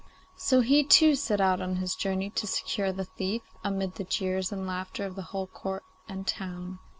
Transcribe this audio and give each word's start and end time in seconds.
So 0.35 0.61
he 0.61 0.83
too 0.83 1.13
set 1.13 1.39
out 1.39 1.61
on 1.61 1.75
his 1.75 1.93
journey 1.93 2.31
to 2.31 2.47
secure 2.47 2.91
the 2.91 3.05
thief, 3.05 3.43
amid 3.63 3.93
the 3.93 4.03
jeers 4.03 4.51
and 4.51 4.65
laughter 4.65 5.05
of 5.05 5.13
the 5.15 5.21
whole 5.29 5.45
court 5.45 5.83
and 6.09 6.25
town. 6.25 6.79